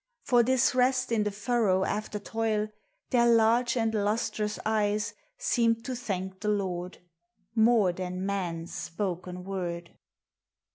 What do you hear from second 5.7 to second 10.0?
to thank the Lord, More than man's spoken wore!.